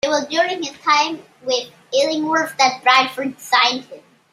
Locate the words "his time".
0.63-1.21